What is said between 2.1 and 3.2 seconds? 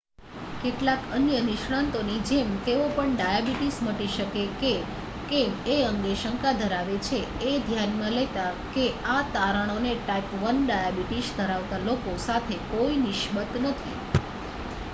જેમ તેઓ પણ